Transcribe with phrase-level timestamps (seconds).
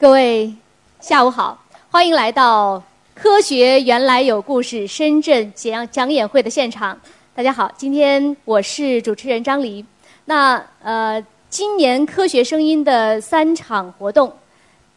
[0.00, 0.54] 各位，
[1.00, 1.60] 下午好，
[1.90, 2.76] 欢迎来到
[3.20, 6.96] 《科学原来有故事》深圳讲讲演会的现场。
[7.34, 9.84] 大家好，今天我是主持人张黎。
[10.26, 14.32] 那呃，今年《科学声音》的三场活动，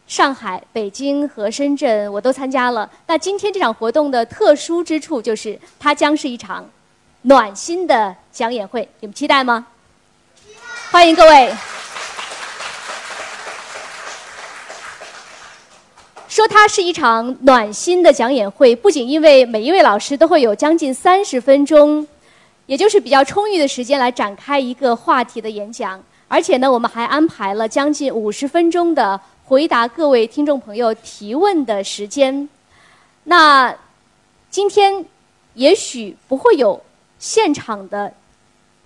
[0.06, 2.88] 上海、北京和深圳我都参加了。
[3.08, 6.64] 那今天这场活动的特殊之处就是，它将是一场
[7.22, 8.88] 暖心的讲演会。
[9.00, 9.66] 你们期待吗？
[10.92, 11.52] 欢迎各位。
[16.32, 22.08] 说它是一场暖心的讲演会，不仅因为每一位老师都会有将近三十分钟，
[22.64, 32.48] 也就是比较充裕的时间来展开一个话题的演讲，而且呢，我们还安排了将近五十分钟的回答各位听众朋友提问的时间。
[33.24, 33.76] 那
[34.48, 35.04] 今天
[35.52, 36.82] 也许不会有
[37.18, 38.10] 现场的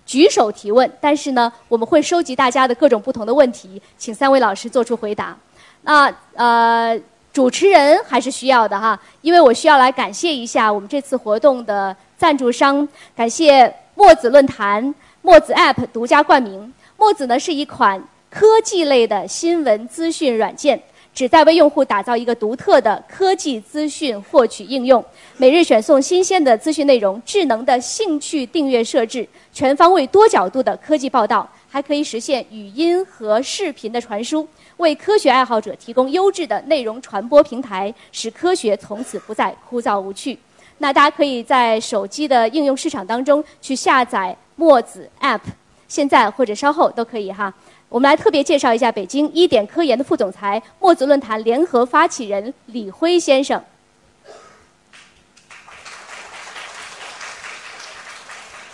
[0.05, 5.37] 举手提问，但是呢，我们会收集大家的各种不同的问题，请三位老师做出回答。
[5.83, 6.99] 那呃。
[7.33, 16.73] 主持人还是需要的哈，因为我需要来感谢一下我们这次活动的赞助商，感谢墨子论坛、墨子 App 独家冠名。
[16.97, 20.81] 墨子呢是一款科技类的新闻资讯软件，
[21.13, 25.03] 旨在为用户打造一个独特的科技资讯获取应用。
[25.37, 34.47] 每日选送新鲜的资讯内容，智能的兴趣订阅设置，全方位多角度的科技报道，还可以实现语音和视频的传输。
[34.77, 40.37] 为科学爱好者提供优质的内容传播平台，使科学从此不再枯燥无趣。
[40.79, 45.41] 那大家可以在手机的应用市场当中去下载墨子 App，
[45.87, 47.51] 现在或者稍后都可以哈。
[47.89, 53.63] 我们来特别介绍一下北京一点科研的副总裁、墨子论坛联合发起人李辉先生，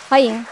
[0.08, 0.44] 欢迎。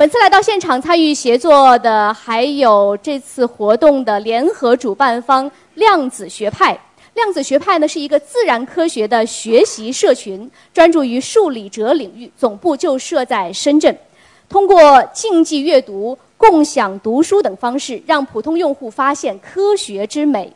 [0.00, 6.74] 本次来到现场参与协作的，还有这次活动的联合主办方量子学派。
[7.12, 13.94] 量子学派呢是一个自然科学的学习社群，专注于数理哲领域，总部就设在深圳。
[14.48, 20.50] 通过竞技阅读、共享读书等方式，让普通用户发现科学之美。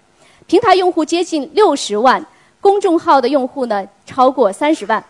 [0.47, 2.25] 平台用户接近六十万，
[2.63, 5.05] 公众号的用户呢超过三十万。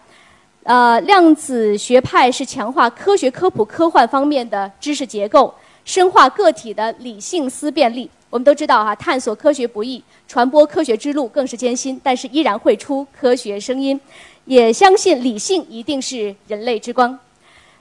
[0.64, 5.54] 呃，量子学派是强化科学科普、科幻方面的知识结构，
[5.84, 8.10] 深化个体的理性思辨力。
[8.30, 14.00] 我们都知道哈，探索科学不易，传播科学之路更是艰辛，但是依然会出科学声音。
[14.46, 17.18] 也相信理性一定是人类之光。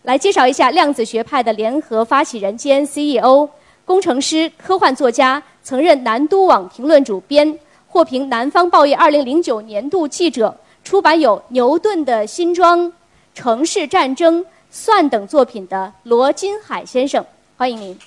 [0.02, 3.48] 来介绍一下量子学派的联合发起人兼 CEO，
[3.86, 7.58] 工程师、科幻作家，曾任南都网评论主编，
[7.88, 10.54] 获评南方报业2009年度记者。
[10.84, 12.80] 出版有《牛顿的新装》
[13.34, 14.40] 《城市战争》
[14.70, 17.26] 《算》等作品的罗金海先生，
[17.58, 17.98] 欢迎您。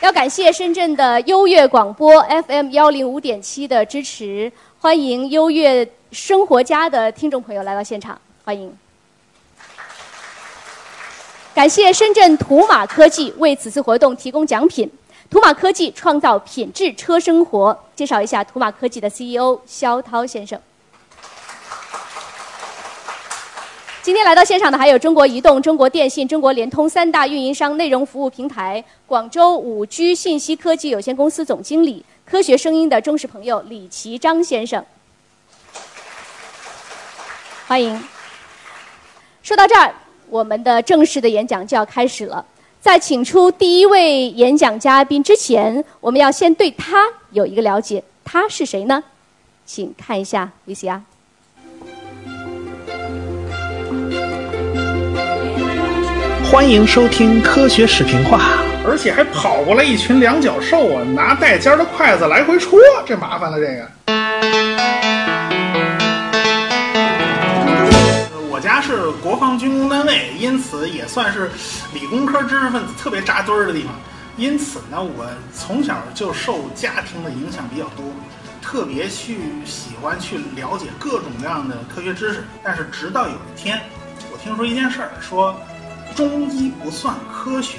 [0.00, 8.76] 要感谢深圳的优越广播 FM 幺零五点七的支持，欢迎优越生活家的听众朋友来到现场，欢迎。
[11.54, 14.90] 感谢深圳图马科技为此次活动提供奖品。
[15.30, 17.78] 图马科技创造品质车生活。
[17.94, 20.60] 介绍一下图马科技的 CEO 肖涛先生。
[24.02, 34.84] 今天来到现场的还有中国移动、中国电信、中国联通三大运营商内容服务平台广州五 G 信息科技有限公司总经理、科学声音的忠实朋友李奇章先生。
[37.68, 38.02] 欢迎。
[39.44, 39.94] 说到这儿，
[40.28, 42.44] 我们的正式的演讲就要开始了。
[42.80, 48.02] 在请出第一位演讲嘉宾之前，我们要先对他有一个了解。
[48.24, 49.04] 他是谁呢？
[49.66, 51.00] 请看一下 VCR。
[56.50, 58.40] 欢迎收听科学视频化，
[58.86, 63.86] 而且还跑过来一群两脚兽啊，拿带尖的筷子来回戳，这麻烦了这个。
[68.90, 71.48] 是国防军工单位，因此也算是
[71.94, 73.94] 理工科知识分子特别扎堆儿的地方。
[74.36, 78.04] 因此呢，我从小就受家庭的影响比较多，
[78.60, 82.42] 特别去喜欢去了解各种各样的科学知识。
[82.64, 83.80] 但是直到有一天，
[84.32, 85.54] 我听说一件事儿，说
[86.16, 87.78] 中医不算科学，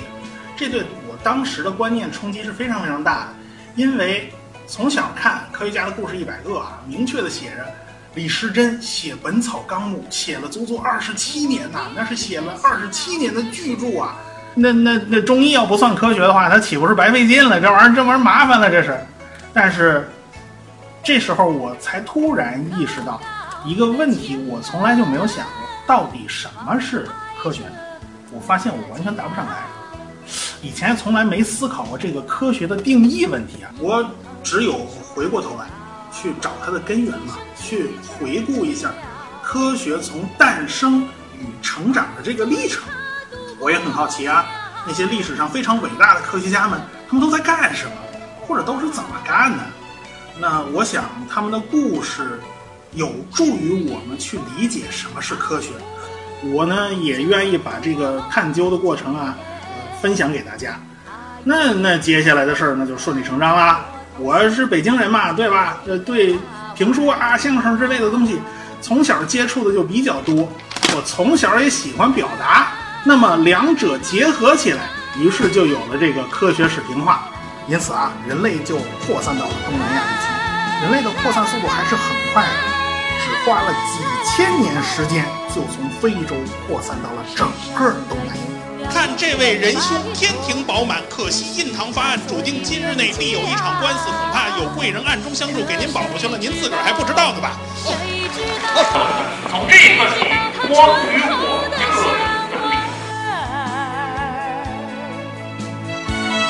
[0.56, 3.28] 这对我当时的观念冲击是非常非常大的。
[3.76, 4.32] 因为
[4.66, 7.66] 从小看科学家的故事一百个啊，明确的写着。
[8.14, 14.18] 李时珍写《本草纲目》写了足足二十七年呐，那是写了二十七年的巨著啊。
[14.54, 17.62] 那那那中医要不算科学的话，它岂不是白费劲了？
[17.62, 19.00] 这玩意儿这玩意儿麻烦了，这是。
[19.54, 20.10] 但是
[21.02, 23.22] 这时候我才突然意识到
[23.64, 27.08] 一个问题，我从来就没有想过，到底什么是
[27.42, 27.64] 科学？
[28.34, 29.64] 我发现我完全答不上来。
[30.62, 34.06] 以前从来没思考过这个科学的定义问题啊，我
[34.44, 34.74] 只有
[35.16, 35.66] 回过头来
[36.12, 37.36] 去找它的根源嘛，
[37.72, 38.92] 去回顾一下
[39.42, 41.08] 科学从诞生
[41.40, 42.84] 与成长的这个历程。
[43.60, 44.46] 我也很好奇啊，
[44.86, 47.94] 那些历史上非常伟大的科学家们，他们都在干什么，
[48.42, 49.64] 或者都是怎么干的？
[50.38, 52.42] 那我想他们的故事
[52.92, 55.70] 有助于我们去理解什么是科学。
[56.44, 60.78] 我呢也愿意把这个探究的过程啊，呃，分享给大家。
[61.46, 63.86] 那那接下来的事儿那就顺理成章啦。
[64.18, 65.78] 我是北京人嘛，对吧？
[65.88, 66.38] 呃，对
[66.82, 68.42] 评书啊、相声之类的东西，
[68.82, 70.50] 从小接触的就比较多。
[70.96, 72.72] 我从小也喜欢表达，
[73.04, 74.90] 那么两者结合起来，
[75.20, 77.30] 于是就有了这个科学史评话。
[77.68, 80.82] 因此啊，人类就扩散到了东南亚地区。
[80.82, 82.50] 人类的扩散速度还是很快的，
[83.20, 86.36] 只花了几千年时间，就从非洲
[86.68, 88.71] 扩散到了整个东南亚。
[88.94, 97.56] 看这位仁兄天庭饱满，可惜印堂发暗，注定今日内必有一场官司，恐怕有贵人暗中相助，给您保过去了，您自个儿还不知道呢吧？
[99.50, 100.28] 从这一刻起，
[100.68, 100.78] 光
[101.08, 101.80] 与我各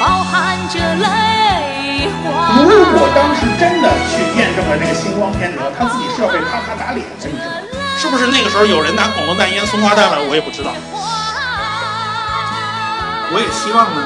[0.01, 2.57] 饱含着泪花。
[2.57, 2.65] 如
[2.97, 7.61] 果当时真的去验证了这个星光天德，他自己是要被啪啪打脸的，你知道吗？
[7.97, 10.17] 是不是那个时候有人拿恐龙蛋腌松花蛋了？
[10.27, 10.73] 我也不知道。
[13.33, 13.97] 我也希望呢，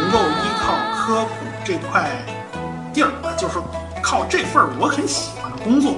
[0.00, 1.30] 能够依靠科普
[1.64, 2.08] 这块
[2.92, 3.58] 地儿，就是
[4.00, 5.96] 靠这份我很喜欢的工作，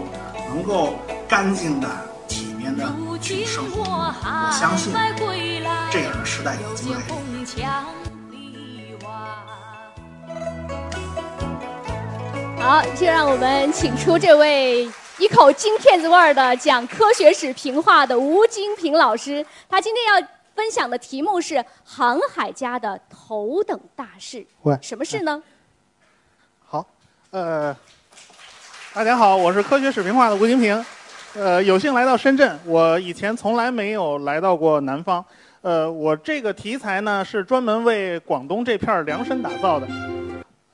[0.49, 0.95] 能够
[1.29, 1.89] 干净的、
[2.27, 3.83] 体面的去生活。
[3.83, 4.91] 我相信
[5.91, 7.07] 这样的时代已经来临。
[12.59, 19.45] 好，就让我们请出这位一口金片子味儿的讲科学史评话的吴金平老师。
[19.69, 20.27] 他今天要
[20.57, 24.45] 分享的题目是航海家的头等大事。
[24.63, 25.43] 喂什么事呢？
[26.65, 26.85] 好，
[27.31, 27.77] 呃，
[28.95, 30.83] 大家好，我是科学史平化的吴金平，
[31.35, 35.23] 呃，有幸来到深圳，我以前从来没有来到过南方，
[35.61, 39.87] 呃，我这个题材呢是专门为广东这片儿量身打造的，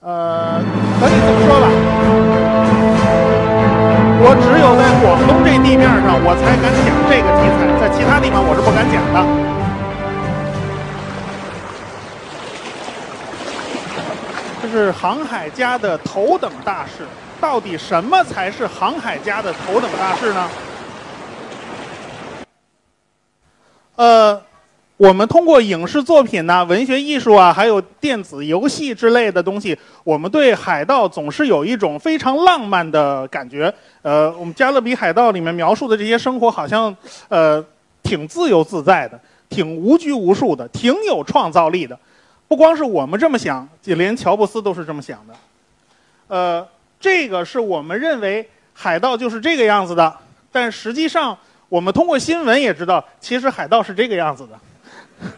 [0.00, 0.60] 呃，
[1.00, 1.66] 可以这么说吧，
[4.24, 9.51] 我只有在广东这地面上，我才敢讲这个题材，在其他地方我是不敢讲的。
[14.72, 17.04] 是航海家的头等大事。
[17.38, 20.48] 到底什么才是航海家的头等大事呢？
[23.96, 24.40] 呃，
[24.96, 33.72] 我们通过影视作品呐、文学艺术啊，还有电子游戏之类的东西，我们对海盗总是有一种非常浪漫的感觉。
[34.02, 36.96] 呃，我们《加勒比海盗》里面描述的这些生活，好像
[37.28, 37.62] 呃
[38.02, 41.98] 挺自由自在的，挺无拘无束的，挺有创造力的。
[42.52, 45.34] 不光是我们这么想，就连乔布斯都是这么想的。
[46.28, 46.68] 呃，
[47.00, 50.14] 这个是我们认为海盗就是这个样子的，
[50.52, 51.34] 但实际上
[51.70, 54.60] 我们通过新闻也知道，其实海盗是这个样子的。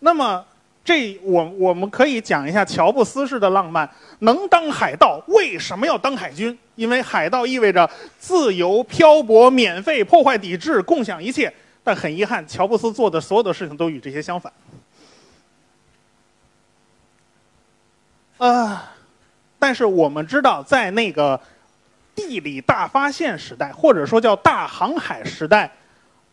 [0.00, 0.44] 那么，
[0.84, 3.90] 这我我们可以讲一下乔布斯式的浪漫。
[4.18, 6.58] 能当海盗，为什么要当海军？
[6.74, 11.50] 因为海盗意味着自由、漂泊、免费、破坏、抵制、共享一切。
[11.90, 14.52] 但很遗憾，乔布斯做的所有的事情都与这些相反。
[18.38, 18.80] 呃，
[19.58, 21.40] 但是我们知道，在那个
[22.14, 25.68] 地理大发现时代，或者说叫大航海时代，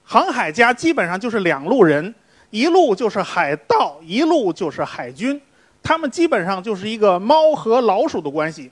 [0.03, 2.13] 航海家基本上就是两路人，
[2.51, 5.41] 一路就是海盗，一路就是海军。
[5.81, 8.72] 他们基本上就是一个猫和老鼠的关系。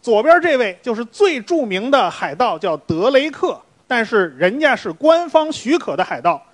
[0.00, 6.44] 左边这位就是最著名的海盗，叫德雷克，但是人家是官方许可的海盗。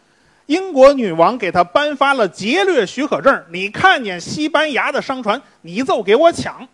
[0.46, 6.66] 英国女王给他颁发了劫掠许可证，你看见西班牙的商船，你就给我抢。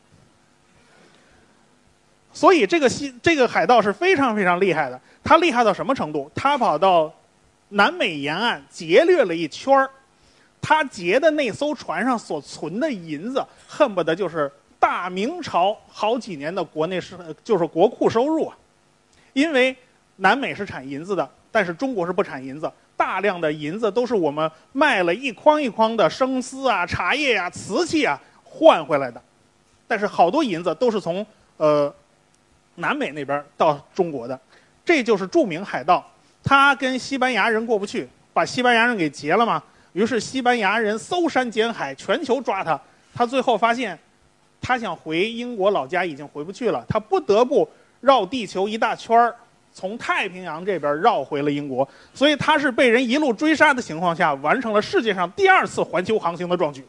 [2.33, 4.99] 所以这个西这个海盗是非常非常厉害的。
[5.23, 6.31] 他厉害到什么程度？
[6.35, 7.13] 他跑到
[7.69, 9.91] 南美沿岸劫掠了一圈儿，
[10.61, 14.51] 他劫的那艘船上所存的银子，恨不得就是
[14.81, 18.57] 大明朝好几年的国内是就是国库收入啊。
[19.35, 19.77] 因为
[20.19, 22.71] 南美是产银子的，但是中国是不产银子。
[22.97, 29.23] 大量的银子都是我们卖了一筐一筐的生丝啊、茶叶啊、瓷器啊换回来的，
[29.87, 31.25] 但是好多银子都是从
[31.59, 31.93] 呃
[32.75, 34.39] 南美那边到中国的，
[34.85, 36.05] 这就是著名海盗。
[36.43, 39.63] 他跟西班牙人过不去，把西班牙人给劫了嘛。
[39.93, 42.81] 于是西班牙人搜山捡海，全球抓他。
[43.15, 43.99] 他最后发现，
[44.61, 47.69] 他想回英国老家已经回不去了，他不得不
[48.01, 49.35] 绕地球一大圈儿，
[49.79, 56.85] 从太平洋这边绕回了英国，所以他是被人一路追杀的情况下，完成了世界上第二次环球航行的壮举。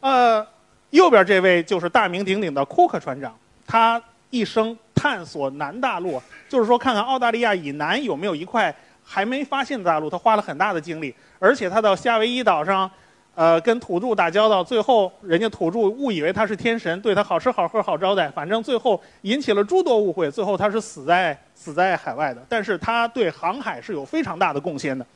[0.00, 0.46] 呃，
[0.90, 3.34] 右边这位就是大名鼎鼎的库克船长，
[3.66, 12.90] 他一生探索南大陆，就是说看看澳大利亚以南有没有一块还没发现的大陆，他花了很大的精力，而且他到夏威夷岛上。
[13.34, 22.44] 呃，跟土著打交道，最后人家土著误以为他是天神，对他好吃好喝好招待，反正最后引起了诸多误会，最后他是死在死在海外的。
[22.46, 25.06] 但是他对航海是有非常大的贡献的。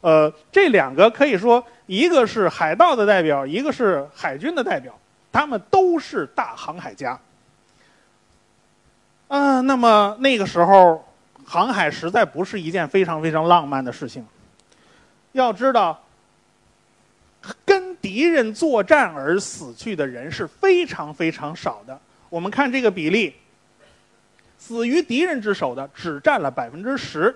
[0.00, 4.92] 呃，这两个可以说，一个是海盗的代表，一个是海军的代表，
[5.30, 7.16] 他们都是大航海家。
[9.28, 11.04] 嗯，那么那个时候，
[11.44, 14.26] 航海实在不是一件非常非常浪漫的事情。
[15.30, 15.96] 要知道。
[17.64, 21.98] 跟敌人作战而死去的人是非常非常少的。
[22.28, 23.34] 我们看这个比例，
[24.58, 27.34] 死于敌人之手的只占了百分之十。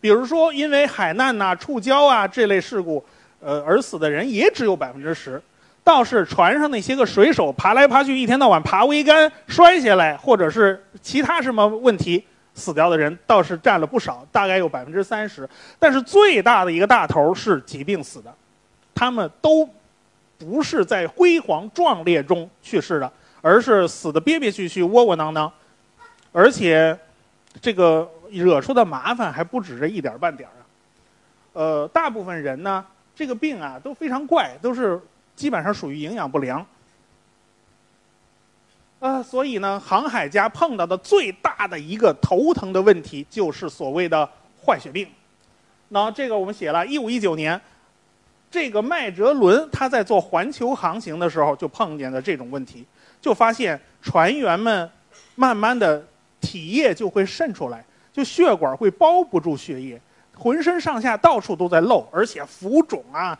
[0.00, 3.04] 比如说，因为海难呐、触礁啊这类事故，
[3.40, 5.40] 呃，而死的人也只有百分之十。
[5.82, 12.24] 倒是船上那些个水手爬来爬去，一天到晚爬桅杆摔下来，或者是其他什么问题
[12.54, 15.48] 死掉的人，倒是占了不少，大概有百分之三十。
[15.78, 18.34] 但是最大的一个大头是疾病死的。
[18.94, 19.68] 他们都
[20.38, 25.50] 不是在辉煌壮烈中去世的，而是死的憋憋屈屈、窝窝囊囊，
[26.32, 26.96] 而且
[27.60, 30.62] 这个惹出的麻烦还不止这一点半点儿啊。
[31.52, 32.84] 呃，大部分人呢，
[33.14, 35.00] 这个病啊都非常怪，都是
[35.34, 36.64] 基本上属于营养不良。
[38.98, 44.28] 呃，所以呢，航海家碰到的最大的一个头疼的问题就是所谓的
[44.64, 45.08] 坏血病。
[45.88, 47.60] 那这个我们写了，一五一九年。
[48.54, 52.86] 这个麦哲伦他在做环球航行的时候就碰见了这种问题，
[53.20, 54.88] 就发现船员们
[55.34, 56.00] 慢慢的
[56.40, 60.00] 体液就会渗出来，就血管会包不住血液，
[60.36, 63.36] 浑身上下到处都在漏，而且浮肿啊，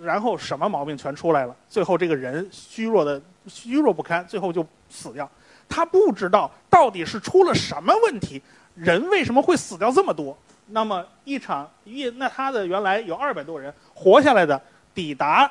[0.00, 5.28] 然后什么毛病全出来了，最后这个人虚弱的虚弱不堪，最后就死掉。
[5.68, 8.40] 他不知道到底是出了什么问题，
[8.76, 10.38] 人为什么会死掉这么多？
[10.68, 14.60] 那么一场一那他的原来有二百多人活下来的，
[14.94, 15.50] 抵达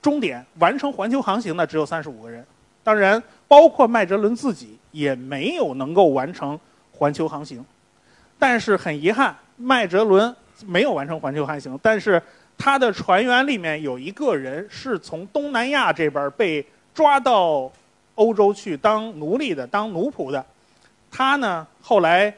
[0.00, 2.42] 终点完成环球航行的只有三十五个人，
[2.82, 6.58] 当然包括麦哲伦自己也没有能够完成
[6.92, 7.62] 环球航行。
[8.38, 12.20] 但是很遗憾，麦哲伦没有完成环球航行，但是
[12.56, 17.70] 他的船员里面有一个人是从东南亚这边被抓到
[18.14, 20.44] 欧洲去当奴隶的，当奴仆的。
[21.10, 22.34] 他呢后来。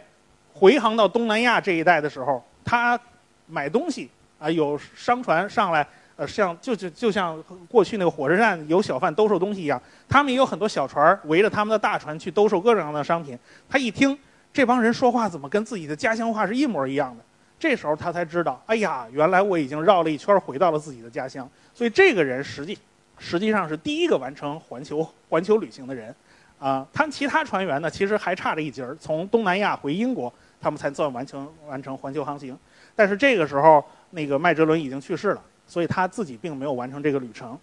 [0.59, 2.99] 回航到东南亚这一带的时候，他
[3.47, 13.39] 买东西啊，有商船上来，呃，像就就就像过去那个火车站有小贩兜售东西一样，他们也有很多小船围着他们的大船去兜售各种各样的商品。
[13.69, 14.17] 他一听
[14.53, 17.25] 这帮人说话怎么跟自己的家乡话是一模一样的，
[17.59, 21.49] 这时候他才知道，哎呀，原来我已经绕了一圈回到了自己的家乡。
[21.73, 22.79] 所以这个人实际
[23.19, 26.15] 实际上是第一个完成环球环球旅行的人，
[26.59, 30.31] 啊，他们其他船员呢其实还差着一截儿，从东南亚回英国。
[30.59, 32.59] 他们才算完成完成环球航行，
[32.97, 37.59] 但是这个时候那个麦哲伦已经去世了，所以他自己并没有完成这个旅程。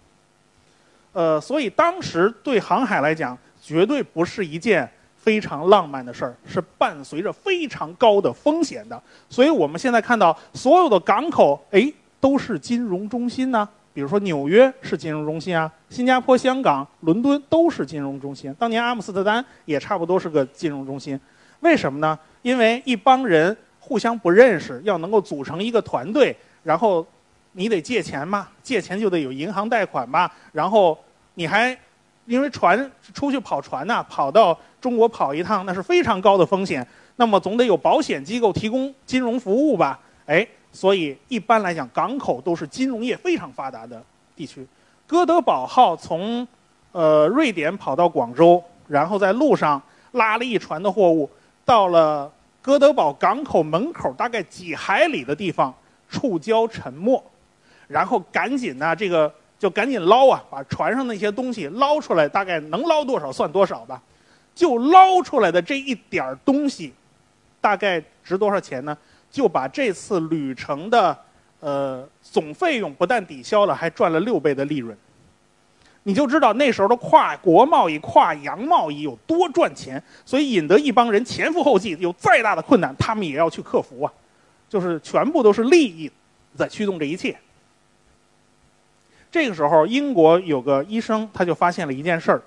[1.12, 9.00] 呃，所以当时对航海来讲，绝对不是一件非常浪漫的事儿，是伴随着非常高的风险的。
[9.30, 13.68] 所以我们现在看到所有的港口，哎，都是金融中心呢。
[13.92, 18.52] 比如说纽约是金融中心啊，新加坡、香港、伦敦都是金融中心。
[18.58, 21.18] 当年阿姆斯特丹也差不多是个金融中心。
[21.60, 22.18] 为什么呢？
[22.42, 27.06] 因为一帮人互相不认识，要能够组成一个团队，然后
[27.52, 30.98] 你得借钱嘛，借钱就得有银行贷款嘛，然后
[31.34, 31.76] 你还
[32.24, 36.86] 因为船出去跑船呐，跑到中国跑一趟那是非常高的风险，
[37.16, 40.00] 那么总得有保险机构提供金融服务吧？
[40.24, 44.02] 哎，所以一般来讲，港口都是金融业非常发达的
[44.34, 44.66] 地区。
[45.06, 46.48] 哥德堡号从
[46.92, 49.80] 呃瑞典跑到广州，然后在路上
[50.12, 51.28] 拉了一船的货物。
[51.66, 52.30] 到了
[52.64, 55.74] 哥德堡港口门口，大概几海里的地方，
[56.08, 57.22] 触礁沉没，
[57.86, 64.02] 然后赶紧呢，这个就赶紧捞啊，把船上那些东西捞出来，大概能捞多少算多少吧。
[64.54, 66.94] 就捞出来的这一点东西，
[67.60, 68.96] 大概值多少钱呢？
[69.30, 71.18] 就把这次旅程的
[71.60, 74.96] 呃总费用不但抵消了，还赚了六倍的利润。
[76.04, 84.12] 你就知道那时候的跨国贸易、跨洋贸易有多赚钱，所以引得一帮人前赴后继，有再大的困难，他们也要去克服啊。
[84.68, 86.10] 就是全部都是利益
[86.56, 87.36] 在驱动这一切。
[89.30, 92.42] 这个时候，英国有个医生，他就发现了一件事儿，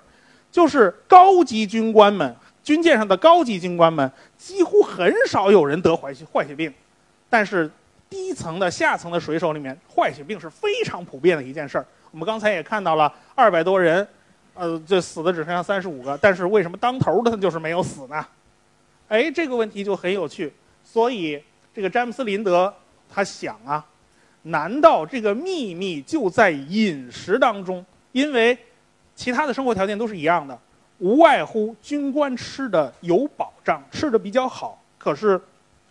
[0.52, 6.72] 就是高级军官们军舰上的高级军官们几乎很少有人得坏血坏血病，
[7.28, 7.70] 但是
[8.08, 11.86] 低层的下层的水手里面，坏血病是非常普遍的一件事儿。
[12.10, 14.06] 我们刚才也看到了二百多人，
[14.54, 18.26] 呃，这死的只剩下三十五个，但是为什么当头的他就是没有死呢？
[19.08, 20.52] 哎，这个问题就很有趣。
[20.82, 21.42] 所以
[21.74, 22.72] 这个詹姆斯林德
[23.08, 23.84] 他想啊，
[24.42, 27.84] 难道这个秘密就在饮食当中？
[28.12, 28.56] 因为
[29.14, 30.58] 其他的生活条件都是一样的，
[30.98, 34.82] 无外乎军官吃的有保障，吃的比较好。
[34.96, 35.40] 可是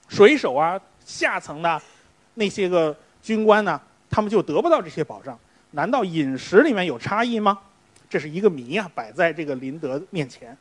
[0.07, 1.81] 水手啊，下层的
[2.33, 5.37] 那些个军官呢，他们就得不到这些保障。
[5.71, 7.59] 难道饮食里面有差异吗？
[8.09, 10.57] 这是一个谜啊，摆在这个林德面前。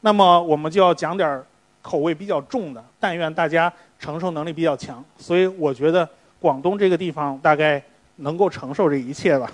[0.00, 1.42] 那么我们就要讲点
[1.82, 5.04] 口味比较重的，但愿大家承受能力比较强。
[5.16, 6.08] 所以我觉得
[6.40, 7.82] 广东这个地方大概
[8.16, 9.50] 能够承受这一切吧。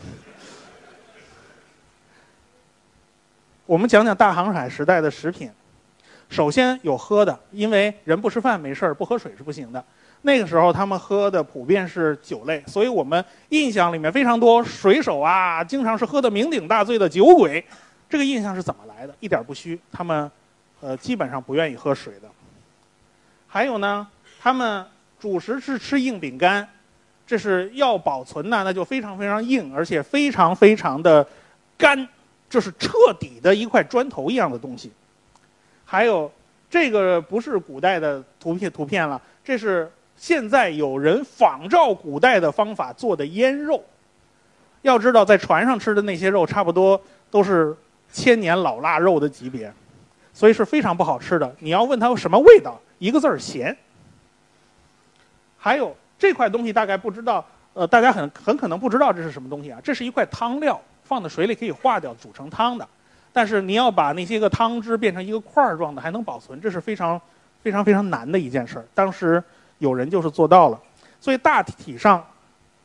[3.64, 5.50] 我们讲讲大航海时代的食品。
[6.28, 9.82] 首先有喝的，因为人不吃饭没事儿，不喝水是不行的。
[10.26, 17.62] 那个时候他们喝的普遍是酒类，所以我们印象里面非常多水手啊，经常是喝的酩酊大醉的酒鬼。
[18.08, 19.14] 这个印象是怎么来的？
[19.20, 20.30] 一点不虚，他们
[20.80, 22.28] 呃基本上不愿意喝水的。
[23.46, 24.06] 还有呢，
[24.40, 24.86] 他们
[25.20, 26.66] 主食是吃硬饼干，
[27.26, 31.26] 这是要保存呢，那就非常非常硬，而且非常非常的
[31.76, 32.08] 干，
[32.48, 34.90] 这是彻底的一块砖头一样的东西。
[35.84, 36.32] 还有
[36.70, 43.82] 这个不是古代的图片图片了，这是现在有人仿照古代的方法做的腌肉。
[44.82, 47.74] 要知道，在船上吃的那些肉，差不多都是
[48.12, 49.72] 千年老腊肉的级别，
[50.32, 51.54] 所以是非常不好吃的。
[51.58, 53.74] 你要问它什么味道，一个字儿咸。
[55.56, 57.42] 还有这块东西大概不知道，
[57.72, 59.80] 呃，大家很很可能不知道这是什么东西啊？
[59.82, 62.86] 这是一块汤料，放在水里可以化掉，煮成汤的。
[63.32, 67.18] 但是你要把那些个汤汁变成一个块儿状的，还能保存，这是非常
[67.62, 68.84] 非常非常难的一件事儿。
[68.94, 69.42] 当时
[69.78, 70.78] 有人就是做到了，
[71.20, 72.24] 所以大体上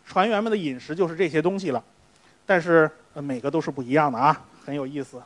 [0.05, 1.83] 船员们的饮食就是这些东西了。
[2.45, 5.21] 但是呃每个都是不一样的啊，很有意思。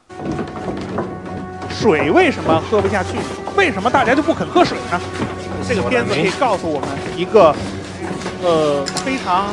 [1.69, 3.17] 水为什么喝不下去？
[3.55, 4.99] 为什么大家就不肯喝水呢？
[5.67, 7.55] 这个片子可以告诉我们一个
[8.43, 9.45] 呃非常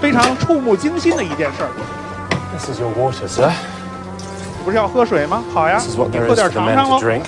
[0.00, 1.70] 非常触目惊心的一件事儿。
[2.52, 3.52] This is your water, sir.
[4.64, 5.44] 不是要喝水吗？
[5.52, 7.00] 好呀 is 你喝 is 点 the 尝 men 尝 to 喽。
[7.00, 7.24] drink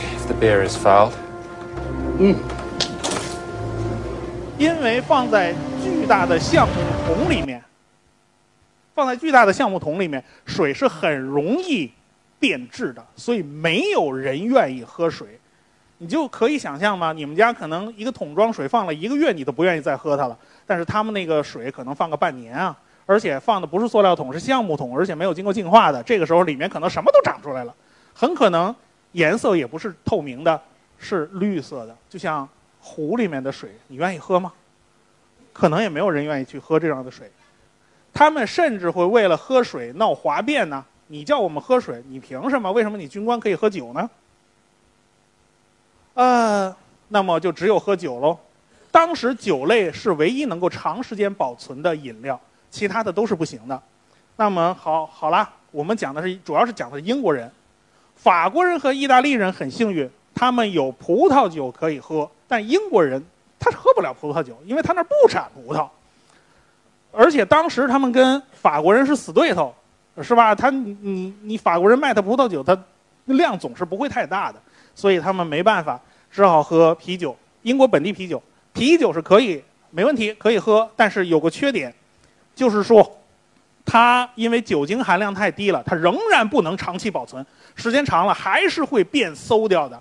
[4.59, 6.75] 因为放在巨大的橡木
[7.07, 7.63] 桶里面，
[8.93, 11.89] 放在巨大的橡木桶里面，水是很容易
[12.41, 15.39] 变质的，所以没有人愿意喝水。
[15.99, 17.13] 你就可以想象吗？
[17.13, 20.37] 你们家可能一个桶装水放了一个月，你都不愿意再喝它了。
[20.67, 26.03] 但是他们那个水可能放个半年啊，而且放的不是塑料桶，是橡木桶，而且没有经过净化的。
[26.03, 27.73] 这个时候里面可能什么都长出来了，
[28.13, 28.75] 很可能
[29.13, 30.61] 颜色也不是透明的，
[30.99, 32.49] 是绿色的，就像
[32.89, 34.51] 湖里面的水，你愿意喝吗？
[35.53, 37.31] 可能也没有人愿意去喝这样的水。
[38.15, 40.83] 他们甚至会为了喝水闹哗变呢。
[41.09, 42.73] 你叫我们喝水，你凭什么？
[42.73, 44.11] 为什么你军官可以喝酒呢？
[46.15, 46.75] 呃，
[47.09, 48.39] 那么就只有喝酒喽。
[48.91, 53.81] 当时酒类是唯一能够长时间保存的饮料，其他的都是不行的。
[54.37, 57.51] 那么好，好啦，我们讲的是主要是讲的是英国人，
[58.17, 63.21] 法国人和意大利人很幸运，他们有葡萄酒可以喝，但英国人
[63.59, 65.89] 他是喝不了葡萄酒，因为他那儿不产葡萄。
[67.11, 69.75] 而且当时他们跟法国人是死对头，
[70.23, 70.55] 是吧？
[70.55, 72.79] 他你你你法国人卖他葡萄酒，他
[73.25, 74.63] 量总是不会太大的，
[74.95, 78.41] 所以他们没办法，只好喝啤酒，英国本地啤酒。
[78.73, 81.93] 啤酒是可以没问题可以喝，但是有个缺点，
[82.55, 83.19] 就是说
[83.85, 90.01] 它因为酒精含量太低了，它仍然不能长期保存，时间长了还是会变馊掉的，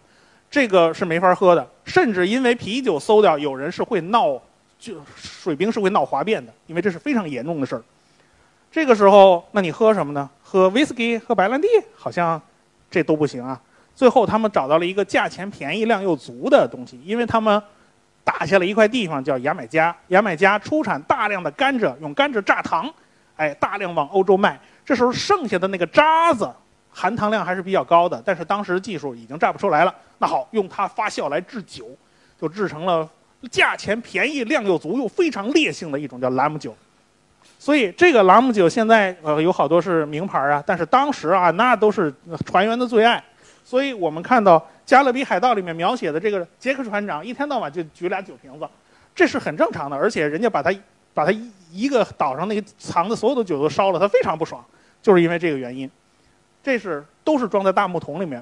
[0.50, 1.68] 这个是没法喝的。
[1.86, 4.40] 甚至因为啤酒馊掉，有人是会闹，
[4.78, 7.84] 就水兵是会闹哗变的，因为这是非常严重的事儿。
[8.70, 10.30] 这个时候，那你喝什么呢？
[10.44, 12.40] 喝威士忌喝白兰地，好像
[12.92, 13.60] 这都不行啊。
[13.96, 17.62] 最后，他们找到了一个价钱便宜、量又足的东西，因为他们
[18.24, 22.94] 打下了一块地方叫牙买加，牙买加出产大量的甘蔗，用甘蔗榨糖，
[23.38, 24.60] 哎，大量往欧洲卖。
[24.86, 26.48] 这时候剩下的那个渣子，
[26.92, 29.96] 含糖量还是比较高的，但是当时技术已经榨不出来了。
[30.18, 31.90] 那好，用它发酵来制酒，
[32.40, 33.08] 就制成了
[33.52, 36.76] 价钱便宜、量又足又非常烈性的一种叫朗姆酒。
[37.60, 42.14] 所以这个朗姆酒现在呃有好多是名牌啊，但是当时啊那都是
[42.46, 43.24] 船员的最爱。
[43.64, 48.68] 所以我们看到《加勒比海盗》里面描写的这个杰克船长，一天到晚就举俩酒瓶子，
[49.14, 49.98] 这是很正常的。
[49.98, 50.74] 而且人家把他
[51.14, 51.32] 把他
[51.72, 54.64] 一个岛上那个藏的所有的酒都烧了，他非常不爽，
[55.02, 55.90] 就是因为这个原因。
[56.64, 58.42] 这是都是装在大木桶里面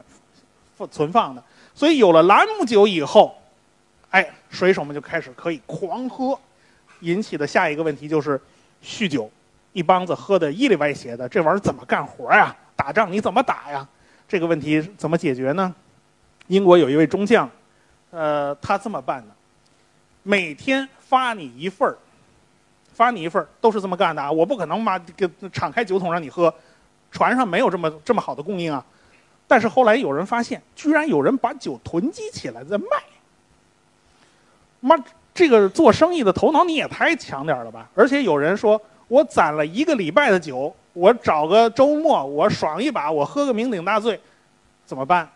[0.91, 1.43] 存放的。
[1.75, 3.37] 所以有了朗姆酒以后，
[4.09, 6.39] 哎，水手们就开始可以狂喝，
[7.01, 8.39] 引起的下一个问题就是
[8.81, 9.29] 酗酒，
[9.73, 12.55] 一帮子喝的一里歪斜的，这玩意儿怎么干活呀？
[12.77, 13.85] 打仗你怎么打呀？
[14.27, 15.75] 这个问题怎么解决呢？
[16.47, 17.49] 英国有一位中将，
[18.11, 19.35] 呃，他这么办的，
[20.23, 21.97] 每天发你一份儿，
[22.93, 24.31] 发你一份儿，都是这么干的啊！
[24.31, 26.53] 我不可能妈给敞开酒桶让你喝，
[27.11, 28.85] 船上没有这么这么好的供应啊。
[29.47, 32.85] 但是后来有人发现，居然有人把酒囤积起来在卖。
[34.79, 34.95] 妈，
[35.33, 37.89] 这个做生意的头脑你也太强点了吧！
[37.95, 44.19] 而且有人说我攒了一个礼拜的酒，我找个周末我爽一把，我喝个酩酊大醉，
[44.85, 45.29] 怎么办？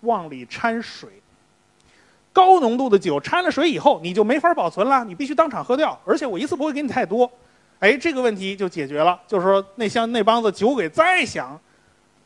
[0.00, 1.08] 往里掺水。
[2.32, 5.98] 高浓度的酒掺了水以后，你就没法保存了，你必须当场喝掉。
[6.04, 7.28] 而且我一次不会给你太多，
[7.80, 9.20] 哎，这个问题就解决了。
[9.26, 11.60] 就是说，那像那帮子酒鬼再想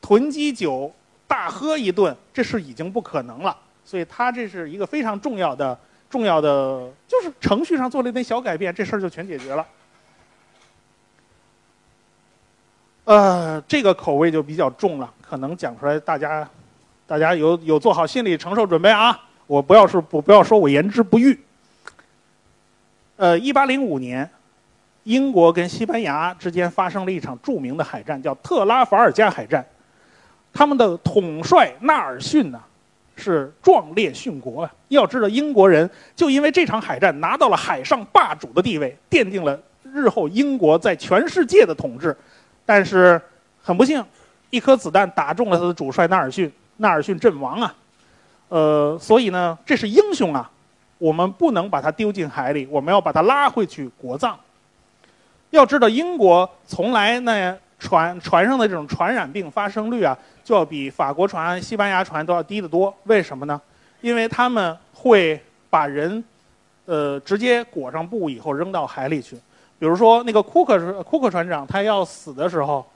[0.04, 0.92] 囤积酒
[1.26, 3.56] 大喝一顿，这事已经不可能了。
[3.86, 5.78] 所以他这是一个非常重要的、
[6.10, 9.66] 重要的，就是程序上做了一点小改变，这事儿就全解决了。
[13.04, 16.46] 呃，这个口味就比较重了，可能讲出来大家，
[17.06, 19.18] 大家有有做好心理承受准备啊！
[19.46, 21.38] 我不要说不不要说我言之不预。
[23.16, 24.28] 呃，一八零五年，
[25.04, 29.64] 英国跟西班牙之间发生了一场著名的海战，叫特拉法尔加海战。
[30.54, 32.60] 他们的统帅纳尔逊呢，
[33.16, 34.72] 是壮烈殉国啊！
[34.88, 42.16] 要知道，英国人就因为这场海战拿到了海上霸主的地位，奠定了日后英国在全世界的统治。
[42.64, 43.20] 但是
[43.60, 44.02] 很不幸，
[44.50, 47.74] 一颗子弹打中了他的主帅纳尔逊，纳尔逊阵亡啊。
[48.48, 50.48] 呃，所以呢，这是英雄啊，
[50.98, 54.38] 我们不能把他丢进海里，我们要把他拉回去国葬。
[55.50, 62.92] 要知道，英国从来那船船上的这种传染病发生率啊，就要比法国船、西班牙船都要低得多。
[63.04, 63.60] 为什么呢？
[64.00, 66.24] 因为他们会把人，
[66.86, 69.36] 呃，直接裹上布以后扔到海里去。
[69.78, 72.86] 比如说那个库克是库克船长，他要死的时候，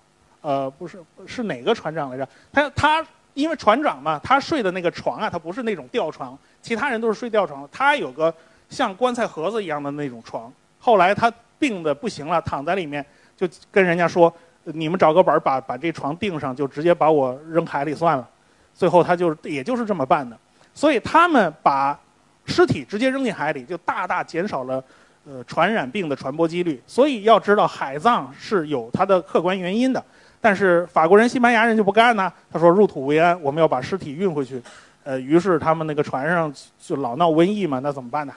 [0.41, 2.27] 呃，不是是哪个船长来着？
[2.51, 8.33] 他他因为船长嘛，他睡的那个床啊，他不是那种吊床，其他人都是睡吊床，他有个
[8.71, 10.51] 像棺材盒子一样的那种床。
[10.79, 13.05] 后来他病的不行了，躺在里面，
[13.37, 14.33] 就跟人家说
[14.75, 18.29] ：“你们找个板儿把把这床钉上，就直接把我扔海里算了。”
[18.75, 20.37] 最后他就也就是这么办的。
[20.75, 21.99] 所以他们把
[22.47, 24.83] 尸体直接扔进海里，就大大减少了。
[25.31, 30.03] 呃，传染病的传播几率，所以要知道海葬是有它的客观原因的。
[30.41, 34.63] 但是法国人、西班牙人就不干呢，他说入土为安，我们要把尸体运回去。
[35.05, 36.51] 呃，于是他们那个船上
[36.81, 38.33] 就老闹瘟疫嘛，那怎么办呢？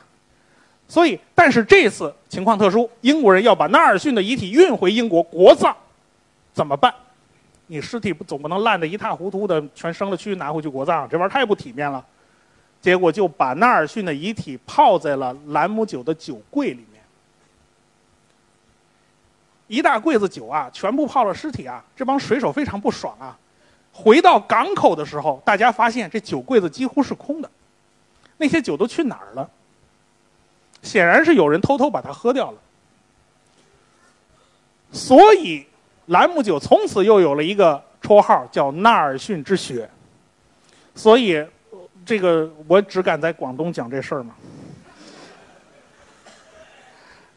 [0.85, 5.73] 所以，但是这次情况特殊，英国人要把纳尔逊的遗体运回英国国葬，
[6.53, 6.93] 怎么办？
[7.67, 12.05] 你尸体不总不能烂得一塌糊涂的，全生了蛆拿回去国葬，这玩意儿太不体面了。
[12.81, 17.01] 结果就把纳尔逊的遗体泡在了兰姆酒的酒柜里面，
[19.67, 21.81] 一大柜子酒啊，全部泡了尸体啊！
[21.95, 23.37] 这帮水手非常不爽啊！
[23.93, 27.49] 回到港口的时候，大家发现这酒柜子几乎是空的，
[28.37, 29.49] 那些酒都去哪儿了？
[30.81, 32.57] 显然是有人偷偷把它喝掉了。
[34.91, 35.65] 所以，
[36.11, 39.89] 兰姆酒从此又有了一个绰号，叫纳尔逊之血。
[40.95, 41.45] 所以。
[42.03, 44.33] 这个我只敢在广东讲这事儿嘛，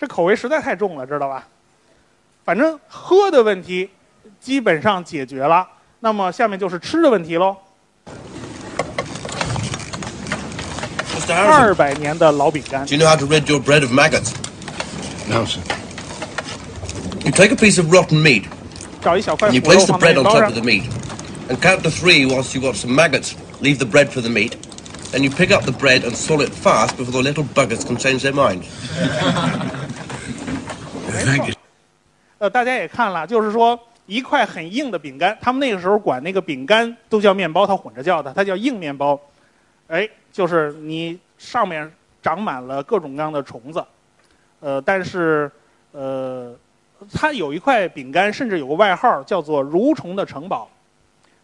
[0.01, 1.47] 这口味实在太重了，知道吧？
[2.47, 3.91] 反正喝的问题
[4.41, 5.69] 基本上解决了，
[6.01, 7.55] 那么下面就是吃的问题喽。
[11.29, 12.87] 二百年的老饼干。
[12.87, 14.33] Do you know how to rid your bread of maggots?
[15.29, 15.61] No, sir.
[17.23, 18.45] You take a piece of rotten meat.
[19.05, 20.63] 找一小块 And you 腐 place the 放在 bread 面 on 包 top 上 of the
[20.63, 20.83] meat.
[21.49, 23.35] And count to three whilst you've got some maggots.
[23.61, 24.57] Leave the bread for the meat.
[25.13, 27.97] Then you pick up the bread and swallow it fast before the little buggers can
[27.97, 28.67] change their minds.
[31.25, 31.55] Thank you.
[32.39, 39.21] 呃，大家也看了，就是说一块很硬的饼干，他们那个时候管那个饼干都叫面包，它混着叫的，它叫硬面包。
[39.87, 41.91] 哎，就是你上面
[42.23, 43.85] 长满了各种各样的虫子，
[44.61, 45.51] 呃，但是
[45.93, 46.53] 呃，
[47.13, 50.71] 它有一块饼干，甚至有个外号叫做“蠕虫的城堡”。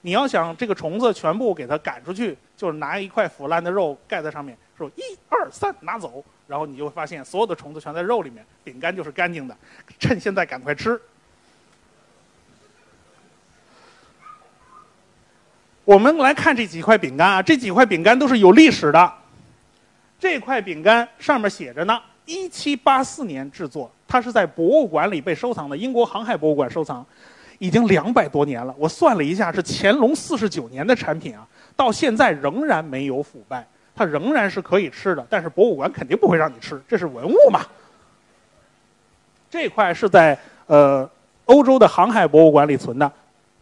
[0.03, 9.55] 你要想这个虫子全部给它赶出去，就是拿一块腐烂的肉盖在上面，说一二三拿走，然后你就会发现所有的虫子全在肉里面，饼干就是干净的。
[9.99, 10.99] 趁现在赶快吃。
[15.85, 19.13] 我们来看这几块饼干啊，这几块饼干都是有历史的。
[20.19, 27.07] 这块饼干上面写着呢，一七八四年制作，它是在博物馆里被收藏的，英国航海博物馆收藏，
[27.61, 28.75] 已经两百多年了。
[28.77, 31.47] 我算了一下，是乾隆四十九年的产品啊。
[31.77, 35.25] 到现在仍然没有腐败，它仍然是可以吃的。
[35.31, 37.61] 但是博物馆肯定不会让你吃，这是文物嘛。
[39.49, 41.09] 这块是在呃
[41.45, 43.11] 欧洲的航海博物馆里存的，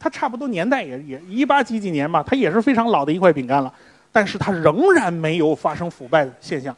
[0.01, 3.71] 它差不多年代也也一八几几年吧，它也是非常老的一块饼干了，
[4.11, 6.75] 但是它仍然没有发生腐败的现象。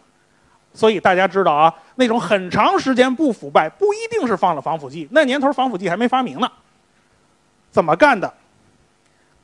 [0.73, 5.07] 所以大家知道啊，那种很长时间不腐败，不一定是放了防腐剂。
[5.13, 6.51] 那年头防腐剂还没发明呢。
[7.71, 8.33] 怎么干的？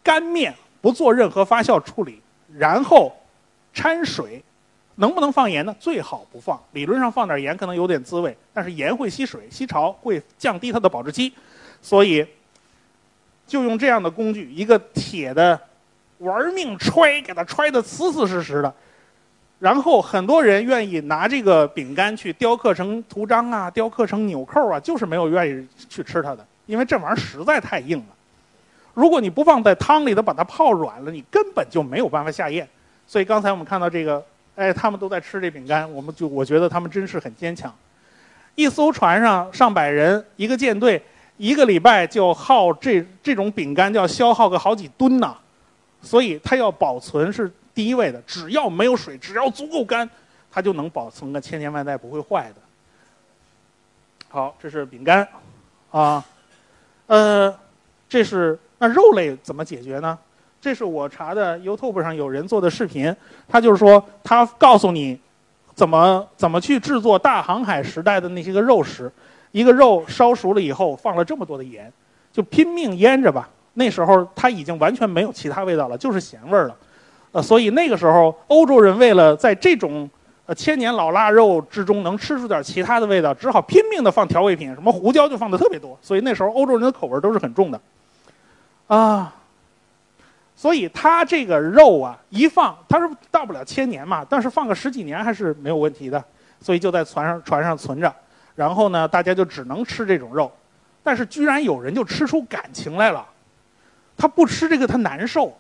[0.03, 2.21] 干面不做任何发酵处理，
[2.57, 3.15] 然后
[3.75, 4.43] 掺水。
[4.99, 5.77] 能不能放盐呢？
[5.79, 6.59] 最好不放。
[6.73, 11.31] 理论上放点盐可能有点滋味，但是盐会吸水、吸潮，会降低它的保质期。
[11.83, 12.27] 所以
[13.47, 15.61] 就用这样的工具，一个铁的，
[16.17, 18.75] 玩命揣，给它揣的死死实实的。
[19.59, 28.05] 然后很多人愿意拿这个饼干去雕刻成图章啊，雕刻成纽扣啊，就是没有愿意去吃它的，因为这玩意儿实在太硬了。
[28.95, 32.69] 如果你不放在汤里头把它泡软了，你根本就没有办法下咽。
[33.07, 34.25] 所以刚才我们看到这个。
[34.57, 37.71] 哎，他们都在吃这饼干，我们就我觉得他们真是很坚强。
[38.55, 41.03] 一艘船上上百人，一个舰队，
[41.37, 45.37] 一个礼拜就耗这这种饼干，就要消耗个好几吨呐。
[46.01, 50.09] 所以它要保存是第一位的，只要没有水，只要足够干，
[50.51, 52.57] 它就能保存个千年万代不会坏的。
[54.31, 55.29] 好，这是饼干，
[55.91, 56.25] 啊，
[57.07, 57.55] 呃，
[58.09, 60.19] 这是那肉类怎么解决呢？
[60.59, 63.15] 这是我查的 YouTube 上有人做的视频，
[63.47, 65.21] 他就是说，他告诉你
[65.75, 69.13] 怎么怎么去制作大航海时代的那些个肉食。
[69.53, 71.93] 一个肉烧熟了以后，放了这么多的盐，
[72.33, 73.49] 就拼命腌着吧。
[73.75, 76.77] 那时候它已经完全没有其他味道了，就是咸味儿了。
[77.37, 80.09] 呃，所以那个时候欧洲人为了在这种
[80.47, 85.99] 呃千年老腊肉之中能吃出点其他的味道，只好拼命的放调味品，什么胡椒就放的特别多。
[86.01, 87.79] 所以那时候欧洲人的口味都是很重的，
[88.87, 89.35] 啊。
[90.55, 96.25] 所以他这个肉啊，一放，它是到不了千年嘛，但是放个十几年还是没有问题的。
[96.63, 98.11] 所以就在船上船上存着，
[98.55, 100.51] 然后呢，大家就只能吃这种肉。
[101.03, 103.23] 但是居然有人就吃出感情来了，
[104.17, 105.55] 他不吃这个他难受。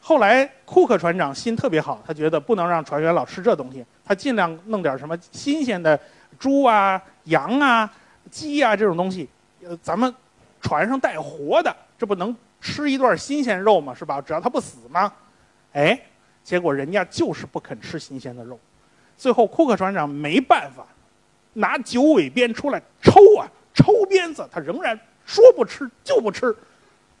[0.00, 5.98] 后来库克船长心特别好，他觉得不能让船员老吃这东西，他尽量弄点什么新鲜的
[6.38, 7.92] 猪啊、羊啊、
[8.30, 9.28] 鸡啊这种东西，
[9.62, 10.12] 呃，咱们
[10.60, 12.36] 船上带活的，这不能。
[12.62, 14.20] 吃一段新鲜肉嘛，是吧？
[14.20, 15.10] 只要它不死嘛，
[15.72, 15.98] 哎，
[16.44, 18.60] 结果人家就是不肯吃新鲜的肉。
[19.16, 20.84] 最后库克船长没办法，
[21.54, 26.54] 拿九尾鞭出来抽啊，抽鞭子，他仍然说不吃就不吃。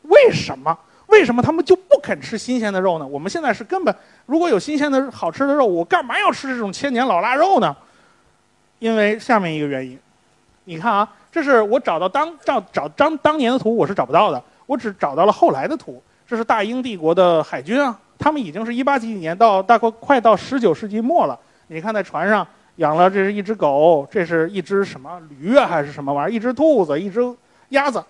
[0.02, 0.78] 为什么？
[1.10, 3.06] 为什么他们就不肯吃新鲜的肉呢？
[3.06, 3.94] 我们现在是根本，
[4.26, 7.76] 如果有新鲜的好吃的肉，我干嘛要吃这种千年老腊肉呢？
[8.78, 9.98] 因为下面一个原因，
[10.64, 14.42] 你看啊，这是我找到当找找当当年的图，我是找不到的。
[14.66, 21.36] 我只找到了后来的图，这是大英帝国的海军啊，他们已经是一八几几年到大概快到十九世纪末了。
[21.66, 22.46] 你看在船上
[22.76, 26.36] 养了，这是一只狗，这是一只什么驴啊，还是什么玩意儿？
[26.36, 27.20] 一只兔子，一只
[27.70, 28.02] 鸭子。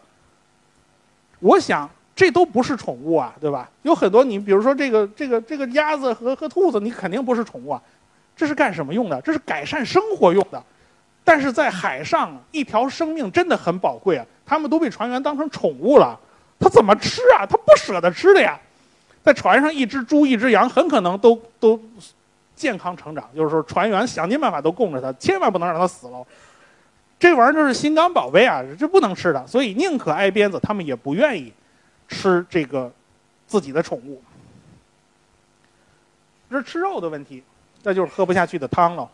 [1.38, 1.88] 我想
[2.20, 3.70] 这都不是宠物啊，对吧？
[3.80, 7.80] 有很多你比如说这个这个这个鸭子和和兔子，你肯定不是宠物啊，
[8.36, 9.18] 这是干什么用的？
[9.22, 10.62] 这是改善生活用的。
[11.24, 16.14] 但是在海上，一条生命真的很宝贵啊，他们都被船员当成宠物了。
[16.58, 17.46] 他怎么吃啊？
[17.46, 18.60] 他不舍得吃的呀，
[19.22, 21.80] 在船上一只猪一只羊很可能都都
[22.54, 26.22] 健康成长，就是说船员想尽办法都供着它，千万不能让它死了。
[27.18, 31.50] 这玩意儿就是心肝宝贝啊，这不能吃的，所以宁可挨鞭子，他们也不愿意
[32.10, 32.92] 吃这个
[33.46, 34.20] 自己的宠物。
[36.50, 37.42] 这是吃肉的问题，
[37.82, 39.08] 那就是喝不下去的汤了。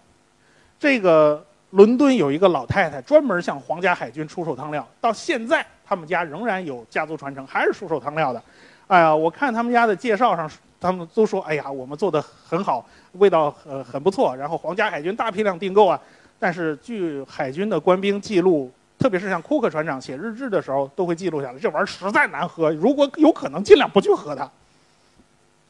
[0.81, 5.65] 这个伦敦有一个老太太专门向皇家海军出售汤料，到现在。
[5.89, 8.43] 他们家仍然有家族传承，还是出售汤料的。
[8.89, 16.01] 哎呀，我看他们家的介绍上，他们都说：“哎呀，我们做的很好，味道呃很不错。”然后皇家海军大批量订购啊。
[16.41, 22.71] 但是据海军的官兵记录，特别是像库克船长写日志的时候，都会记录下来，这玩意儿实在难喝。
[22.73, 24.51] 如果有可能，尽量不去喝它。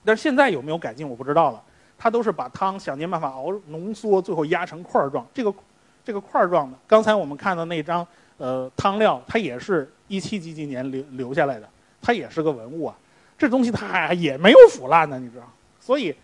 [0.04, 1.62] 但是现在有没有改进，我不知道了。
[1.98, 5.26] 他都是把汤想尽办法熬浓缩，最后压成块儿状。
[5.32, 5.52] 这个
[6.04, 8.06] 这个块儿状的，刚才我们看到那张
[8.38, 9.90] 呃汤料，它也是。
[10.08, 11.68] 一七几几年留留下来的，
[12.00, 12.96] 它也是个文物啊。
[13.36, 15.42] 这东西它还也没有腐烂呢，你知道？
[15.80, 16.14] 所以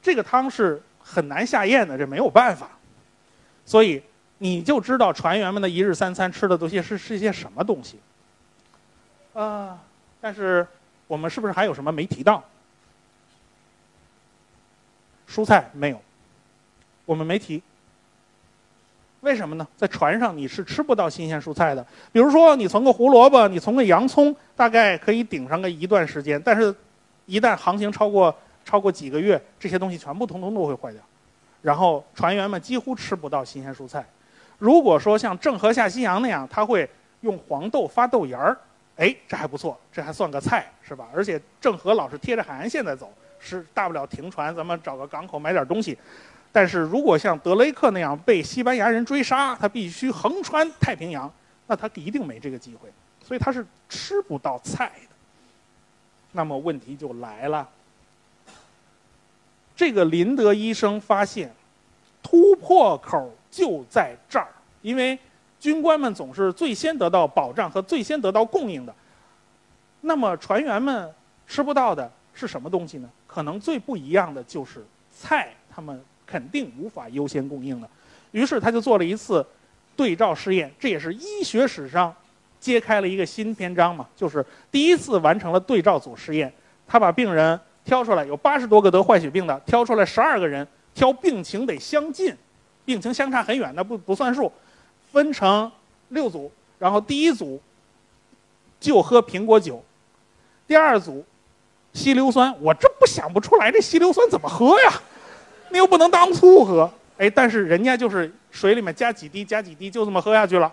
[0.00, 2.70] 这个汤是很难下咽的，这没有办法。
[3.66, 4.02] 所以
[4.38, 7.98] 你就知道船员们的一日三餐吃的东西是是一些什么东西。
[9.34, 9.78] 啊，
[10.20, 10.66] 但是
[11.06, 12.42] 我们是不是还有什么没提到？
[15.28, 16.00] 蔬菜没有，
[17.04, 17.62] 我们没提。
[19.20, 19.66] 为什么呢？
[19.76, 21.84] 在船上你是吃不到新鲜蔬菜的。
[22.12, 26.40] 比如说，你存个胡萝卜，你存个洋葱，大概可以顶上个一段时间。
[26.42, 26.72] 但是，
[27.24, 31.02] 一旦航行超过超过几个月，这些东西全部通通都会坏掉，
[31.60, 34.06] 然后船员们几乎吃不到新鲜蔬菜。
[34.58, 36.88] 如果说像郑和下西洋那样，他会
[37.20, 38.56] 用黄豆发豆芽儿，
[38.96, 41.08] 哎，这还不错，这还算个菜，是吧？
[41.14, 45.98] 而且郑和老是贴着海岸线在走，是大不了停船，咱们找个港口买点东西。
[46.52, 51.30] 但是如果像德雷克那样被西班牙人追杀，他必须横穿太平洋，
[51.66, 52.88] 那他一定没这个机会，
[53.22, 55.14] 所以他是吃不到菜的。
[56.32, 57.68] 那么问题就来了，
[59.74, 61.54] 这个林德医生发现
[62.22, 64.48] 突破口就在这儿，
[64.82, 65.18] 因为
[65.58, 68.94] 军官们总是最先得到保障和最先得到供应的。
[70.02, 71.10] 那么船员们
[71.46, 73.08] 吃不到的是什么东西呢？
[73.26, 77.88] 可能最不一样的就是菜，他们肯定无法优先供应的。
[78.32, 79.44] 于是他就做了一次
[79.96, 82.14] 对照试验，这也是医学史上
[82.60, 86.52] 揭开了一个新篇章嘛，就是第一次完成了对照组试验。
[86.86, 92.36] 他把病人挑出来，有八十多个得坏血病的，挑出来十二个人，挑病情得相近，
[92.86, 94.50] 病情相差很远的不不算数，
[95.12, 95.70] 分成
[96.08, 97.60] 六组，然后第一组
[98.80, 99.84] 就喝苹果酒，
[100.66, 101.22] 第二组
[101.92, 104.92] 稀硫酸，我这不想不出来这稀硫酸怎么喝呀？
[105.70, 110.72] 那又不能当醋喝，哎，但是人家就是水里面加几滴加几滴就这么喝下去了，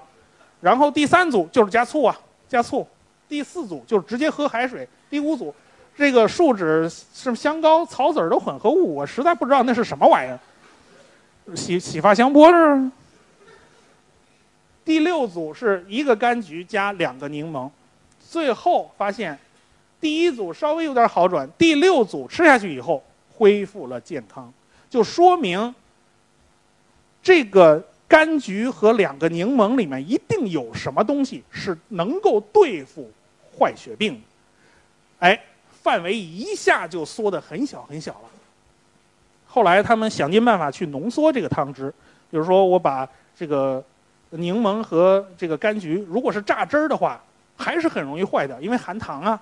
[0.61, 2.15] 然后第三组就是加醋啊，
[2.47, 2.87] 加醋，
[3.27, 5.53] 第四组就是直接喝海水，第五组
[5.97, 10.39] 这个树脂是香膏、草籽儿的混合物，我实在不知道那是什么玩意儿，
[11.55, 12.91] 洗洗发香波是。
[14.85, 17.69] 第六组是一个柑橘加两个柠檬，
[18.19, 19.39] 最后发现
[20.01, 23.01] 第一组稍微有点好转，第六组吃下去以后
[23.33, 24.51] 恢复了健康，
[24.89, 25.73] 就说明
[27.21, 33.09] 这个柑橘和两个柠檬里面一定有什么东西是能够对付
[33.57, 34.21] 坏血病的。
[35.19, 35.41] 哎，
[35.81, 38.29] 范围一下就缩得很小很小了。
[39.53, 41.93] 后来他们想尽办法去浓缩这个汤汁，
[42.31, 43.83] 比如说我把这个
[44.31, 47.21] 柠檬和这个柑橘，如果是榨汁儿的话，
[47.55, 49.39] 还是很容易坏掉，因为含糖啊。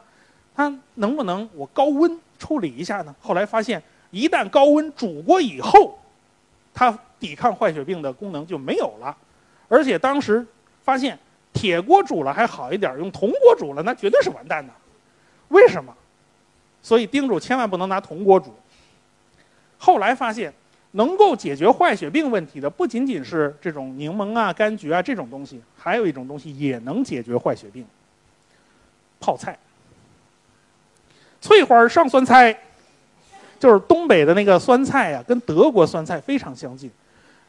[0.54, 3.16] 它能不能我高温处理一下呢？
[3.22, 5.98] 后来发现，一旦高温煮过以后，
[6.74, 9.16] 它抵抗坏血病的功能就没有了。
[9.70, 10.46] 而且当时
[10.84, 11.18] 发现，
[11.54, 14.74] 铁锅煮了还好一点，用铜锅煮了那绝对是完蛋的。
[15.48, 15.96] 为什么？
[16.82, 18.54] 所以叮嘱千万不能拿铜锅煮。
[19.84, 20.54] 后来发现，
[20.92, 27.84] 能够解决坏血病问题的不仅仅是这种柠檬啊、柑橘啊这种东西，还有一种东西也能解决坏血病。
[29.20, 29.58] 泡菜，
[31.42, 32.56] 翠花上酸菜，
[33.60, 36.92] 就是东北的那个酸菜啊、跟德国酸菜非常相近。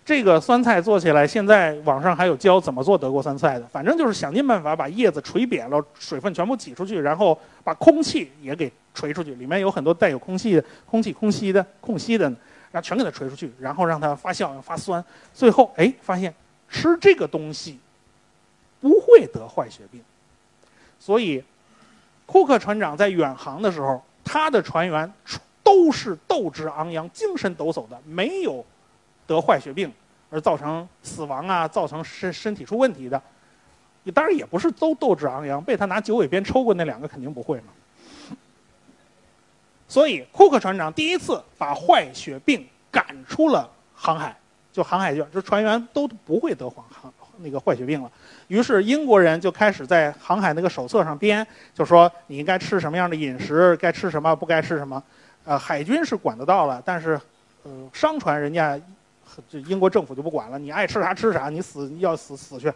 [0.04, 3.66] 这个酸菜做起来，现在网上还有教怎么做德国酸菜的。
[3.66, 9.34] 反正就是想尽办法把叶子捶扁了，水分全部挤出去，然后把空气也给捶出去。
[9.36, 12.24] 里面有很多带有空气的、空气空隙的、空隙的，
[12.72, 15.02] 然后全给它捶出去，然后让它发酵、发酸。
[15.32, 16.34] 最后，哎，发现
[16.68, 17.78] 吃这个东西
[18.80, 20.00] 不会得坏血病。
[20.98, 21.44] 所以，
[22.26, 25.12] 库克船长在远航的时候，他的船员
[25.62, 28.66] 都是斗志昂扬、精神抖擞的，没有。
[29.32, 29.92] 得坏血病
[30.30, 33.20] 而造成死亡啊，造成身身体出问题的，
[34.14, 37.66] 当然也不是都斗志昂扬，被他拿九尾鞭抽过那两个肯定不会嘛。
[39.88, 44.34] 所以库克船长第一次把坏血病赶出了航海，
[44.72, 48.10] 就航海圈，就船员都不会得黄航那个坏血病了。
[48.48, 55.02] 于是英国人就开始在航海那个手册上编，就说你应该吃什么样的饮食，该吃什么，不该吃什么。
[55.44, 57.20] 呃，海军是管得到了，但是
[57.64, 58.80] 呃，商船人家。
[59.48, 62.72] 这英国政府就不管了，你爱吃啥吃啥，你死要死死去。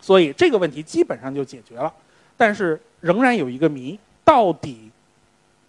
[0.00, 1.92] 所以这个问题基本上就解决了，
[2.36, 4.90] 但是仍然有一个谜：到底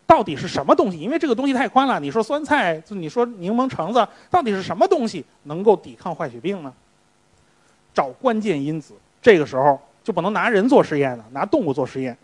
[0.08, 0.98] 到底是什么东西？
[1.00, 2.00] 因为这个东西太宽了。
[2.00, 6.74] 你说酸菜，你说柠檬橙子，到底是什么东西能够抵抗坏血病呢？
[7.94, 12.18] 找关键因子，这个时候就不能拿人做实验了，拿动物做实验。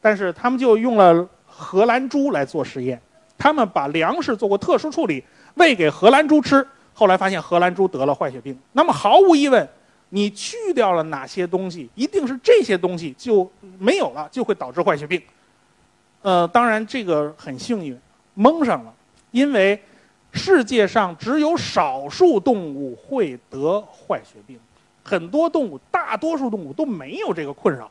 [0.00, 2.98] 但是他们就用了荷兰猪来做实验，
[3.36, 5.22] 他们把粮食做过特殊处理。
[5.54, 8.56] 喂给荷兰猪吃，后来发现荷兰猪得了坏血病。
[8.72, 9.68] 那么毫无疑问，
[10.10, 15.20] 你去掉了哪些东西，一定是这些东西就没有了，就会导致坏血病。
[16.22, 17.98] 呃，当然这个很幸运，
[18.34, 18.92] 蒙上了，
[19.30, 19.80] 因为
[20.32, 24.58] 世界上只有少数动物会得坏血病，
[25.02, 27.90] 很多动物，大多数动物都没有这个困扰。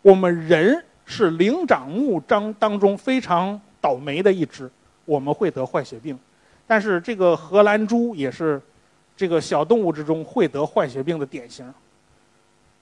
[0.00, 4.70] 我们人是灵长目当当中非常倒霉的一只，
[5.04, 6.18] 我们会得坏血病。
[6.72, 8.58] 但是这个荷兰猪也是
[9.14, 11.70] 这个小动物之中会得坏血病的典型。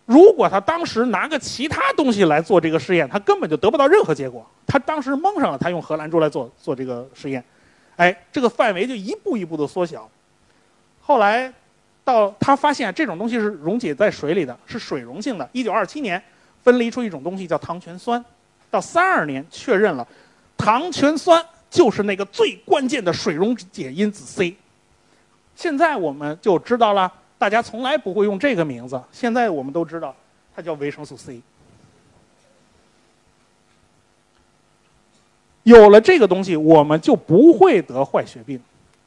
[0.07, 4.49] 如果他当时拿个其他东西来做这个试验，他根本就得不到任何结果。
[4.65, 7.45] 他当时蒙上了，他用荷兰猪来做做这个实验，
[7.97, 10.09] 哎，这个范围就一步一步的缩小。
[11.01, 11.53] 后来，
[12.05, 15.51] 到他发现这种东西是溶解在水里的，是水溶性的。
[15.51, 16.23] 一九二七年，
[16.63, 18.25] 分离出一种东西叫糖醛酸。
[18.71, 20.07] 到三二年确认了，
[20.57, 24.57] 糖醛酸就是那个最关键的水溶解因子 C。
[25.55, 30.15] 现在我们就知道了，大家从来不会用这个名字，现在我们都知道，
[30.55, 31.41] 它叫维生素 C。
[35.63, 38.59] 有了这个东西，我们就不会得坏血病，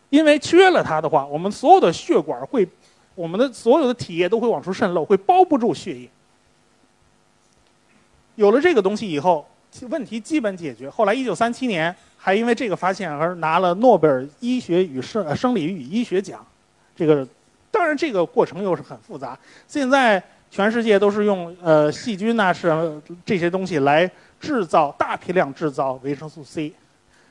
[0.09, 2.65] 因为缺了它的话，我们所有的血管会，
[3.15, 6.07] 我们的所有的体液都会往出渗漏，会包不住血液。
[8.35, 9.45] 有了这个东西以后，
[9.89, 10.87] 问题基本解决。
[10.87, 11.93] 后来，一九三七年
[12.25, 16.39] 还因为这个发现而拿了诺贝尔医学与生生理与医学奖。
[16.95, 17.27] 这个
[17.69, 19.37] 当然，这个过程又是很复杂。
[19.67, 24.09] 现在全世界都是用呃细菌呐是这些东西来
[24.39, 26.71] 制造大批量制造维生素 C，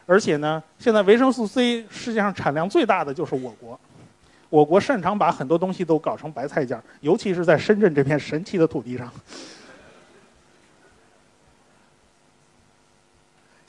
[0.05, 3.81] 而且呢，现在维生素 C 世界上产量最大的就是我国。
[4.51, 9.11] 我国擅长把很多东西都搞成白菜价，尤其是在深圳这片神奇的土地上。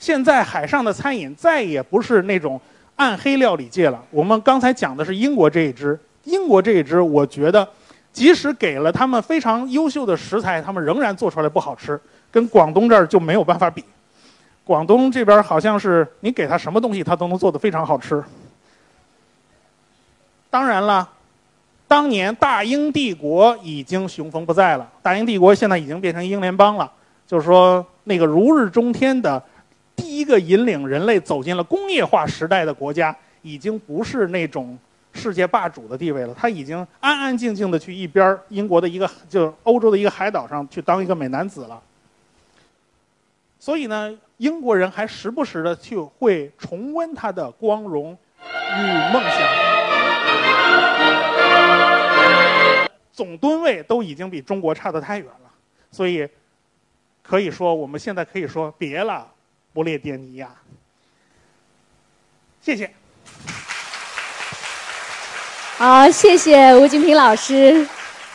[0.04, 2.60] 现在海上的餐饮再也不是那种
[2.96, 4.04] 暗黑料理界了。
[4.10, 7.66] 我们刚才讲的是英国这一支，英国这一支，我觉得
[8.12, 11.98] 即使给了他们非常优秀的食材，他们仍然做出来不好吃，
[12.30, 13.82] 跟广东这儿就没有办法比。
[14.62, 18.22] 广东这边好像是你给他什么东西，他都能做得非常好吃。
[20.50, 21.08] 当然了，
[21.88, 26.92] 当年大英帝国已经雄风不再了，大英帝国现在已经变成英联邦了，
[27.26, 29.42] 就是说那个如日中天的。
[29.96, 34.78] 第一个引领人类走进了工业化时代的国家，已经不是那种
[35.12, 36.34] 世界霸主的地位了。
[36.34, 41.80] 他已经安安静静的去一边英国的一个就是欧洲的一个海岛上去当一个美男子了。
[43.58, 48.82] 所以呢，英国人还时不时的去会重温他的光荣与
[49.12, 49.40] 梦想。
[53.12, 55.50] 总吨位都已经比中国差得太远了，
[55.90, 56.28] 所以
[57.22, 59.26] 可以说我们现在可以说别了。
[59.74, 60.48] 不列颠尼亚，
[62.62, 62.90] 谢谢。
[65.76, 67.86] 好，谢谢吴金平老师，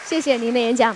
[0.05, 0.95] 谢谢您的演讲。